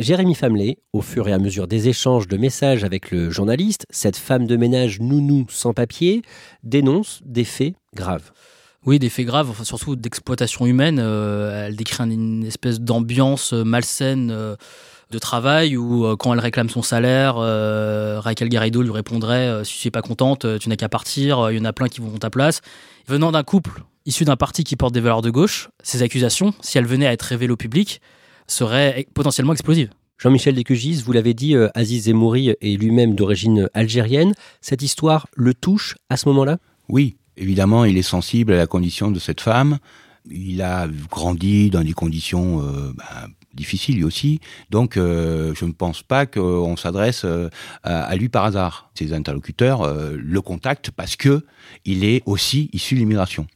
Jérémy 0.00 0.34
Famelet, 0.34 0.78
au 0.92 1.02
fur 1.02 1.28
et 1.28 1.32
à 1.32 1.38
mesure 1.38 1.68
des 1.68 1.88
échanges 1.88 2.26
de 2.26 2.36
messages 2.36 2.82
avec 2.82 3.12
le 3.12 3.30
journaliste, 3.30 3.86
cette 3.90 4.16
femme 4.16 4.46
de 4.46 4.56
ménage 4.56 4.98
nounou 4.98 5.46
sans 5.48 5.72
papier, 5.72 6.22
dénonce 6.64 7.20
des 7.24 7.44
faits 7.44 7.74
graves. 7.94 8.32
Oui, 8.86 8.98
des 8.98 9.08
faits 9.08 9.24
graves, 9.24 9.62
surtout 9.62 9.94
d'exploitation 9.94 10.66
humaine. 10.66 10.98
Euh, 11.00 11.68
elle 11.68 11.76
décrit 11.76 12.02
une 12.04 12.44
espèce 12.44 12.80
d'ambiance 12.80 13.52
malsaine 13.52 14.30
euh, 14.32 14.56
de 15.10 15.18
travail 15.18 15.76
où, 15.76 16.04
euh, 16.04 16.16
quand 16.16 16.32
elle 16.32 16.40
réclame 16.40 16.68
son 16.68 16.82
salaire, 16.82 17.36
Raquel 18.22 18.48
Garrido 18.48 18.82
lui 18.82 18.90
répondrait 18.90 19.64
Si 19.64 19.78
tu 19.80 19.86
n'es 19.86 19.90
pas 19.90 20.02
contente, 20.02 20.46
tu 20.58 20.68
n'as 20.68 20.76
qu'à 20.76 20.88
partir, 20.88 21.50
il 21.50 21.58
y 21.58 21.60
en 21.60 21.64
a 21.64 21.72
plein 21.72 21.88
qui 21.88 22.00
vont 22.00 22.14
à 22.14 22.18
ta 22.18 22.30
place. 22.30 22.60
Venant 23.06 23.32
d'un 23.32 23.42
couple 23.42 23.82
issu 24.06 24.24
d'un 24.24 24.36
parti 24.36 24.64
qui 24.64 24.76
porte 24.76 24.94
des 24.94 25.00
valeurs 25.00 25.22
de 25.22 25.30
gauche, 25.30 25.70
ces 25.82 26.02
accusations, 26.02 26.54
si 26.60 26.78
elles 26.78 26.86
venaient 26.86 27.06
à 27.06 27.12
être 27.12 27.22
révélées 27.22 27.52
au 27.52 27.56
public, 27.56 28.00
serait 28.46 29.06
potentiellement 29.14 29.52
explosive. 29.52 29.90
Jean-Michel 30.18 30.54
Descugis, 30.54 31.02
vous 31.04 31.12
l'avez 31.12 31.34
dit, 31.34 31.56
euh, 31.56 31.68
Aziz 31.74 32.04
Zemouri 32.04 32.50
est 32.50 32.80
lui-même 32.80 33.14
d'origine 33.14 33.68
algérienne. 33.74 34.32
Cette 34.60 34.82
histoire 34.82 35.26
le 35.34 35.54
touche 35.54 35.96
à 36.08 36.16
ce 36.16 36.28
moment-là? 36.28 36.58
Oui, 36.88 37.16
évidemment, 37.36 37.84
il 37.84 37.98
est 37.98 38.02
sensible 38.02 38.52
à 38.52 38.56
la 38.56 38.66
condition 38.66 39.10
de 39.10 39.18
cette 39.18 39.40
femme. 39.40 39.78
Il 40.30 40.62
a 40.62 40.88
grandi 41.10 41.70
dans 41.70 41.82
des 41.82 41.92
conditions 41.92 42.62
euh, 42.62 42.92
ben, 42.96 43.28
difficiles 43.54 43.96
lui 43.96 44.04
aussi. 44.04 44.40
Donc, 44.70 44.96
euh, 44.96 45.54
je 45.54 45.64
ne 45.64 45.72
pense 45.72 46.02
pas 46.02 46.26
qu'on 46.26 46.76
s'adresse 46.76 47.26
à, 47.82 48.16
lui 48.16 48.28
par 48.28 48.44
hasard. 48.44 48.90
Ses 48.94 49.12
interlocuteurs 49.12 49.92
le 50.14 50.40
contactent 50.40 50.90
parce 50.90 51.16
que 51.16 51.44
il 51.84 52.04
est 52.04 52.22
aussi 52.26 52.70
issu 52.72 52.94
de 52.94 53.00
l'immigration. 53.00 53.46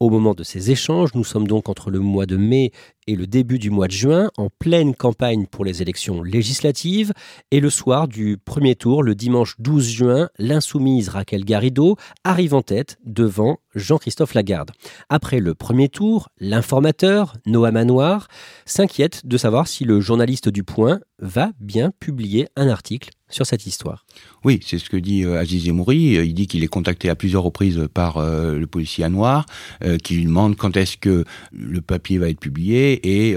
Au 0.00 0.10
moment 0.10 0.34
de 0.34 0.44
ces 0.44 0.70
échanges, 0.70 1.10
nous 1.14 1.24
sommes 1.24 1.48
donc 1.48 1.68
entre 1.68 1.90
le 1.90 1.98
mois 1.98 2.26
de 2.26 2.36
mai 2.36 2.70
et 3.08 3.16
le 3.16 3.26
début 3.26 3.58
du 3.58 3.70
mois 3.70 3.88
de 3.88 3.92
juin, 3.92 4.30
en 4.36 4.48
pleine 4.50 4.94
campagne 4.94 5.46
pour 5.46 5.64
les 5.64 5.80
élections 5.80 6.22
législatives, 6.22 7.14
et 7.50 7.58
le 7.58 7.70
soir 7.70 8.06
du 8.06 8.36
premier 8.36 8.76
tour, 8.76 9.02
le 9.02 9.14
dimanche 9.14 9.54
12 9.58 9.88
juin, 9.88 10.28
l'insoumise 10.38 11.08
Raquel 11.08 11.46
Garrido 11.46 11.96
arrive 12.22 12.52
en 12.52 12.60
tête 12.60 12.98
devant 13.06 13.60
Jean-Christophe 13.74 14.34
Lagarde. 14.34 14.72
Après 15.08 15.40
le 15.40 15.54
premier 15.54 15.88
tour, 15.88 16.28
l'informateur, 16.38 17.34
Noam 17.46 17.72
Manoir, 17.72 18.28
s'inquiète 18.66 19.24
de 19.24 19.38
savoir 19.38 19.68
si 19.68 19.84
le 19.84 20.00
journaliste 20.00 20.50
du 20.50 20.62
Point 20.62 21.00
va 21.18 21.52
bien 21.60 21.90
publier 21.98 22.48
un 22.56 22.68
article 22.68 23.10
sur 23.30 23.46
cette 23.46 23.66
histoire. 23.66 24.06
Oui, 24.44 24.60
c'est 24.64 24.78
ce 24.78 24.88
que 24.88 24.96
dit 24.96 25.24
euh, 25.24 25.38
Aziz 25.38 25.64
Zemouri. 25.64 26.14
Il 26.14 26.34
dit 26.34 26.46
qu'il 26.46 26.64
est 26.64 26.68
contacté 26.68 27.10
à 27.10 27.14
plusieurs 27.14 27.42
reprises 27.42 27.86
par 27.92 28.16
euh, 28.16 28.58
le 28.58 28.66
policier 28.66 29.04
à 29.04 29.08
noir, 29.08 29.44
euh, 29.84 29.98
qui 29.98 30.14
lui 30.14 30.24
demande 30.24 30.56
quand 30.56 30.76
est-ce 30.76 30.96
que 30.96 31.24
le 31.52 31.80
papier 31.80 32.18
va 32.18 32.30
être 32.30 32.40
publié 32.40 32.97
et 33.02 33.36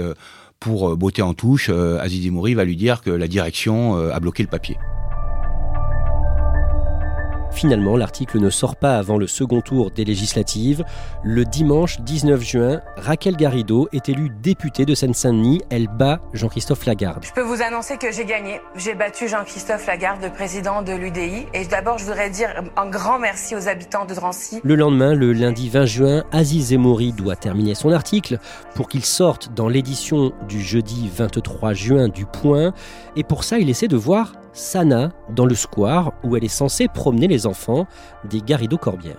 pour 0.60 0.96
beauté 0.96 1.22
en 1.22 1.34
touche, 1.34 1.70
Aziz 1.70 2.22
Zemouri 2.22 2.54
va 2.54 2.64
lui 2.64 2.76
dire 2.76 3.02
que 3.02 3.10
la 3.10 3.28
direction 3.28 3.96
a 3.96 4.20
bloqué 4.20 4.42
le 4.42 4.48
papier. 4.48 4.76
Finalement, 7.54 7.96
l'article 7.96 8.38
ne 8.38 8.50
sort 8.50 8.76
pas 8.76 8.96
avant 8.96 9.18
le 9.18 9.26
second 9.26 9.60
tour 9.60 9.90
des 9.90 10.04
législatives. 10.04 10.84
Le 11.22 11.44
dimanche 11.44 12.00
19 12.00 12.42
juin, 12.42 12.80
Raquel 12.96 13.36
Garrido 13.36 13.88
est 13.92 14.08
élue 14.08 14.30
députée 14.42 14.84
de 14.84 14.94
Seine-Saint-Denis. 14.94 15.60
Elle 15.70 15.88
bat 15.88 16.20
Jean-Christophe 16.32 16.86
Lagarde. 16.86 17.24
Je 17.24 17.32
peux 17.32 17.42
vous 17.42 17.62
annoncer 17.62 17.98
que 17.98 18.10
j'ai 18.10 18.24
gagné. 18.24 18.60
J'ai 18.74 18.94
battu 18.94 19.28
Jean-Christophe 19.28 19.86
Lagarde, 19.86 20.22
le 20.22 20.30
président 20.30 20.82
de 20.82 20.92
l'UDI. 20.92 21.46
Et 21.54 21.66
d'abord, 21.66 21.98
je 21.98 22.04
voudrais 22.04 22.30
dire 22.30 22.48
un 22.76 22.88
grand 22.88 23.18
merci 23.18 23.54
aux 23.54 23.68
habitants 23.68 24.06
de 24.06 24.14
Drancy. 24.14 24.60
Le 24.64 24.74
lendemain, 24.74 25.14
le 25.14 25.32
lundi 25.32 25.68
20 25.68 25.84
juin, 25.84 26.24
Aziz 26.32 26.68
Zemouri 26.68 27.12
doit 27.12 27.36
terminer 27.36 27.74
son 27.74 27.92
article 27.92 28.38
pour 28.74 28.88
qu'il 28.88 29.04
sorte 29.04 29.52
dans 29.54 29.68
l'édition 29.68 30.32
du 30.48 30.60
jeudi 30.60 31.10
23 31.14 31.74
juin 31.74 32.08
du 32.08 32.26
Point. 32.26 32.72
Et 33.14 33.24
pour 33.24 33.44
ça, 33.44 33.58
il 33.58 33.68
essaie 33.68 33.88
de 33.88 33.96
voir 33.96 34.32
Sana 34.52 35.10
dans 35.30 35.46
le 35.46 35.54
square 35.54 36.12
où 36.24 36.36
elle 36.36 36.44
est 36.44 36.48
censée 36.48 36.88
promener 36.88 37.28
les 37.28 37.46
enfants 37.46 37.86
des 38.28 38.40
Garrido 38.40 38.76
Corbière. 38.78 39.16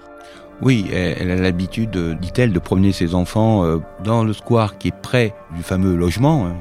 Oui, 0.62 0.88
elle 0.94 1.32
a 1.32 1.36
l'habitude, 1.36 2.18
dit-elle, 2.22 2.54
de 2.54 2.60
promener 2.60 2.92
ses 2.92 3.16
enfants 3.16 3.66
euh, 3.66 3.80
dans 4.04 4.24
le 4.24 4.34
square 4.34 4.78
qui 4.78 4.90
est 4.90 4.96
près 5.02 5.34
du 5.56 5.64
fameux 5.64 5.96
logement 5.96 6.46
hein, 6.46 6.56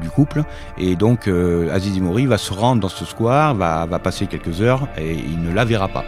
du 0.00 0.10
couple. 0.10 0.44
Et 0.78 0.94
donc, 0.94 1.26
euh, 1.26 1.72
Aziz 1.72 1.98
Mori 2.00 2.26
va 2.26 2.38
se 2.38 2.52
rendre 2.52 2.82
dans 2.82 2.88
ce 2.88 3.04
square, 3.04 3.54
va, 3.54 3.86
va 3.86 3.98
passer 3.98 4.26
quelques 4.26 4.60
heures 4.60 4.86
et 4.98 5.14
il 5.14 5.42
ne 5.42 5.52
la 5.52 5.64
verra 5.64 5.88
pas. 5.88 6.04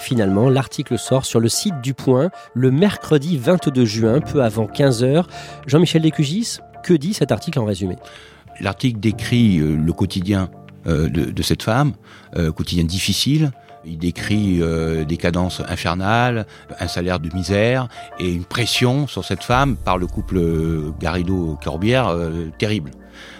Finalement, 0.00 0.50
l'article 0.50 0.98
sort 0.98 1.24
sur 1.24 1.40
le 1.40 1.48
site 1.48 1.80
du 1.82 1.94
Point 1.94 2.30
le 2.54 2.70
mercredi 2.70 3.38
22 3.38 3.84
juin, 3.84 4.20
peu 4.20 4.42
avant 4.42 4.66
15h. 4.66 5.24
Jean-Michel 5.66 6.02
Descugis, 6.02 6.58
que 6.82 6.94
dit 6.94 7.14
cet 7.14 7.30
article 7.30 7.60
en 7.60 7.64
résumé? 7.64 7.96
L'article 8.60 9.00
décrit 9.00 9.58
euh, 9.58 9.76
le 9.76 9.92
quotidien 9.92 10.50
euh, 10.86 11.08
de, 11.08 11.42
cette 11.42 11.62
femme, 11.62 11.92
euh, 12.36 12.52
quotidien 12.52 12.84
difficile. 12.84 13.52
Il 13.84 13.96
décrit 13.96 14.60
des 15.08 15.16
cadences 15.16 15.62
infernales, 15.66 16.46
un 16.80 16.86
salaire 16.86 17.18
de 17.18 17.34
misère 17.34 17.88
et 18.18 18.30
une 18.30 18.44
pression 18.44 19.06
sur 19.06 19.24
cette 19.24 19.42
femme 19.42 19.76
par 19.76 19.96
le 19.96 20.06
couple 20.06 20.38
Garrido-Corbière 21.00 22.14
terrible. 22.58 22.90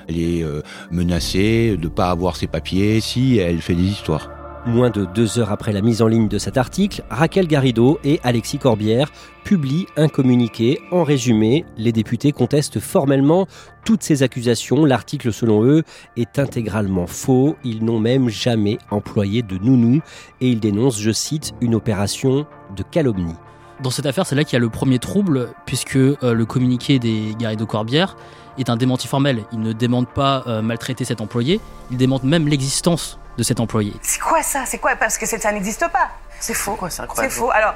Elle 0.08 0.18
est 0.18 0.42
menacée 0.90 1.76
de 1.76 1.84
ne 1.84 1.88
pas 1.88 2.08
avoir 2.08 2.36
ses 2.36 2.46
papiers 2.46 3.02
si 3.02 3.36
elle 3.36 3.60
fait 3.60 3.74
des 3.74 3.84
histoires. 3.84 4.30
Moins 4.66 4.90
de 4.90 5.06
deux 5.06 5.38
heures 5.38 5.50
après 5.50 5.72
la 5.72 5.80
mise 5.80 6.02
en 6.02 6.06
ligne 6.06 6.28
de 6.28 6.36
cet 6.36 6.58
article, 6.58 7.02
Raquel 7.08 7.46
Garrido 7.46 7.98
et 8.04 8.20
Alexis 8.22 8.58
Corbière 8.58 9.10
publient 9.42 9.86
un 9.96 10.08
communiqué. 10.08 10.80
En 10.92 11.02
résumé, 11.02 11.64
les 11.78 11.92
députés 11.92 12.32
contestent 12.32 12.78
formellement 12.78 13.46
toutes 13.86 14.02
ces 14.02 14.22
accusations. 14.22 14.84
L'article, 14.84 15.32
selon 15.32 15.64
eux, 15.64 15.82
est 16.18 16.38
intégralement 16.38 17.06
faux. 17.06 17.56
Ils 17.64 17.82
n'ont 17.82 17.98
même 17.98 18.28
jamais 18.28 18.76
employé 18.90 19.40
de 19.40 19.56
nounou 19.56 20.02
et 20.42 20.50
ils 20.50 20.60
dénoncent, 20.60 21.00
je 21.00 21.10
cite, 21.10 21.54
une 21.62 21.74
opération 21.74 22.46
de 22.76 22.82
calomnie. 22.82 23.36
Dans 23.82 23.90
cette 23.90 24.04
affaire, 24.04 24.26
c'est 24.26 24.36
là 24.36 24.44
qu'il 24.44 24.52
y 24.52 24.56
a 24.56 24.60
le 24.60 24.68
premier 24.68 24.98
trouble, 24.98 25.54
puisque 25.64 25.96
euh, 25.96 26.16
le 26.20 26.44
communiqué 26.44 26.98
des 26.98 27.34
Garrido 27.38 27.64
Corbière 27.64 28.14
est 28.58 28.68
un 28.68 28.76
démenti 28.76 29.08
formel. 29.08 29.44
Ils 29.52 29.60
ne 29.60 29.72
demandent 29.72 30.12
pas 30.12 30.44
euh, 30.46 30.60
maltraiter 30.60 31.06
cet 31.06 31.22
employé, 31.22 31.60
ils 31.90 31.96
demandent 31.96 32.24
même 32.24 32.46
l'existence 32.46 33.19
de 33.36 33.42
cet 33.42 33.60
employé. 33.60 33.92
C'est 34.02 34.20
quoi 34.20 34.42
ça? 34.42 34.64
C'est 34.66 34.78
quoi? 34.78 34.96
Parce 34.96 35.18
que 35.18 35.26
ça 35.26 35.52
n'existe 35.52 35.86
pas. 35.92 36.10
C'est 36.38 36.54
faux. 36.54 36.78
C'est 36.88 37.30
faux. 37.30 37.50
Alors, 37.50 37.74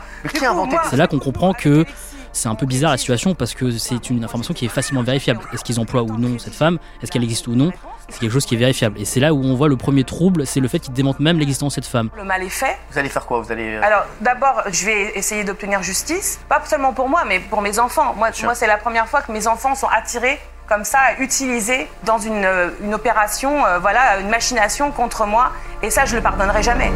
C'est 0.91 0.97
là 0.97 1.07
qu'on 1.07 1.19
comprend 1.19 1.53
que 1.53 1.85
c'est 2.33 2.49
un 2.49 2.55
peu 2.55 2.67
bizarre 2.67 2.91
la 2.91 2.99
situation 2.99 3.35
parce 3.35 3.55
que 3.55 3.71
c'est 3.79 4.11
une 4.11 4.25
information 4.25 4.55
qui 4.55 4.65
est 4.65 4.69
facilement 4.69 5.03
vérifiable. 5.03 5.41
Est-ce 5.53 5.63
qu'ils 5.63 5.79
emploient 5.79 6.03
ou 6.03 6.17
non 6.19 6.39
cette 6.39 6.55
femme? 6.55 6.79
Est-ce 7.03 7.11
qu'elle 7.13 7.23
existe 7.23 7.47
ou 7.47 7.55
non? 7.55 7.71
C'est 8.09 8.21
quelque 8.21 8.33
chose 8.33 8.45
qui 8.45 8.55
est 8.55 8.59
vérifiable. 8.59 9.01
Et 9.01 9.05
c'est 9.05 9.21
là 9.21 9.33
où 9.33 9.43
on 9.43 9.55
voit 9.55 9.69
le 9.69 9.77
premier 9.77 10.05
trouble, 10.05 10.47
c'est 10.47 10.61
le 10.61 10.69
fait 10.69 10.79
qu'ils 10.79 10.93
démentent 10.93 11.21
même 11.21 11.39
l'existence 11.39 11.73
de 11.73 11.83
cette 11.83 11.91
femme. 11.91 12.11
Le 12.17 12.25
mal 12.25 12.43
est 12.43 12.49
fait. 12.51 12.77
Vous 12.91 12.99
allez 12.99 13.09
faire 13.09 13.25
quoi? 13.25 13.41
Vous 13.41 13.51
allez. 13.51 13.77
Euh, 13.77 13.83
Alors, 13.83 14.05
d'abord, 14.21 14.63
je 14.71 14.85
vais 14.85 15.13
essayer 15.17 15.45
d'obtenir 15.45 15.83
justice, 15.83 16.39
pas 16.49 16.61
seulement 16.65 16.93
pour 16.93 17.09
moi, 17.09 17.25
mais 17.27 17.41
pour 17.41 17.63
mes 17.63 17.79
enfants. 17.79 18.15
Moi, 18.15 18.31
moi 18.43 18.55
c'est 18.55 18.67
la 18.67 18.77
première 18.77 19.09
fois 19.09 19.23
que 19.23 19.33
mes 19.33 19.47
enfants 19.47 19.75
sont 19.75 19.89
attirés 19.89 20.39
comme 20.69 20.85
ça 20.85 20.99
utilisé 21.19 21.89
dans 22.05 22.19
une, 22.19 22.45
euh, 22.45 22.71
opération, 22.93 23.65
euh, 23.65 23.79
voilà, 23.79 24.19
une 24.21 24.29
machination 24.29 24.91
contre 24.93 25.27
moi. 25.27 25.53
Et 25.83 25.91
ça, 25.91 26.05
je 26.05 26.17
le 26.17 26.23
pardonnerai 26.23 26.63
jamais. 26.63 26.91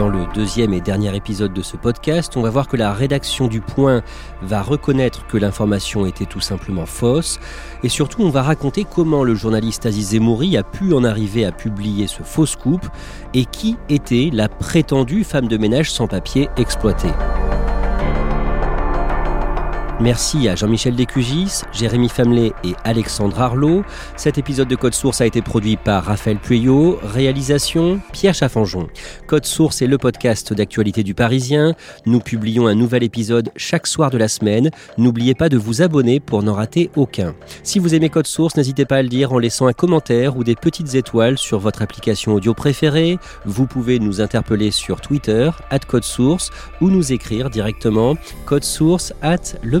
Dans 0.00 0.08
le 0.08 0.24
deuxième 0.32 0.72
et 0.72 0.80
dernier 0.80 1.14
épisode 1.14 1.52
de 1.52 1.60
ce 1.60 1.76
podcast, 1.76 2.34
on 2.38 2.40
va 2.40 2.48
voir 2.48 2.68
que 2.68 2.78
la 2.78 2.94
rédaction 2.94 3.48
du 3.48 3.60
Point 3.60 4.00
va 4.40 4.62
reconnaître 4.62 5.26
que 5.26 5.36
l'information 5.36 6.06
était 6.06 6.24
tout 6.24 6.40
simplement 6.40 6.86
fausse. 6.86 7.38
Et 7.82 7.90
surtout, 7.90 8.22
on 8.22 8.30
va 8.30 8.42
raconter 8.42 8.86
comment 8.90 9.24
le 9.24 9.34
journaliste 9.34 9.84
Aziz 9.84 10.12
Zemouri 10.12 10.56
a 10.56 10.62
pu 10.62 10.94
en 10.94 11.04
arriver 11.04 11.44
à 11.44 11.52
publier 11.52 12.06
ce 12.06 12.22
faux 12.22 12.46
scoop 12.46 12.86
et 13.34 13.44
qui 13.44 13.76
était 13.90 14.30
la 14.32 14.48
prétendue 14.48 15.22
femme 15.22 15.48
de 15.48 15.58
ménage 15.58 15.92
sans 15.92 16.06
papier 16.06 16.48
exploitée. 16.56 17.12
Merci 20.00 20.48
à 20.48 20.54
Jean-Michel 20.54 20.96
Descugis, 20.96 21.60
Jérémy 21.74 22.08
Famelet 22.08 22.52
et 22.64 22.72
Alexandre 22.84 23.38
Arlot. 23.38 23.84
Cet 24.16 24.38
épisode 24.38 24.66
de 24.66 24.74
Code 24.74 24.94
Source 24.94 25.20
a 25.20 25.26
été 25.26 25.42
produit 25.42 25.76
par 25.76 26.04
Raphaël 26.04 26.38
Pueyo, 26.38 26.98
réalisation 27.02 28.00
Pierre 28.10 28.32
Chaffanjon. 28.32 28.88
Code 29.26 29.44
Source 29.44 29.82
est 29.82 29.86
le 29.86 29.98
podcast 29.98 30.54
d'actualité 30.54 31.02
du 31.02 31.12
Parisien. 31.12 31.74
Nous 32.06 32.20
publions 32.20 32.66
un 32.66 32.74
nouvel 32.74 33.02
épisode 33.02 33.50
chaque 33.56 33.86
soir 33.86 34.08
de 34.08 34.16
la 34.16 34.28
semaine. 34.28 34.70
N'oubliez 34.96 35.34
pas 35.34 35.50
de 35.50 35.58
vous 35.58 35.82
abonner 35.82 36.18
pour 36.18 36.42
n'en 36.42 36.54
rater 36.54 36.90
aucun. 36.96 37.34
Si 37.62 37.78
vous 37.78 37.94
aimez 37.94 38.08
Code 38.08 38.26
Source, 38.26 38.56
n'hésitez 38.56 38.86
pas 38.86 38.96
à 38.96 39.02
le 39.02 39.08
dire 39.08 39.34
en 39.34 39.38
laissant 39.38 39.66
un 39.66 39.74
commentaire 39.74 40.34
ou 40.38 40.44
des 40.44 40.56
petites 40.56 40.94
étoiles 40.94 41.36
sur 41.36 41.58
votre 41.58 41.82
application 41.82 42.32
audio 42.32 42.54
préférée. 42.54 43.18
Vous 43.44 43.66
pouvez 43.66 43.98
nous 43.98 44.22
interpeller 44.22 44.70
sur 44.70 45.02
Twitter, 45.02 45.50
at 45.68 45.80
Code 45.80 46.04
Source, 46.04 46.50
ou 46.80 46.88
nous 46.88 47.12
écrire 47.12 47.50
directement 47.50 48.16
code 48.46 48.64
source 48.64 49.12
at 49.20 49.58
le 49.62 49.80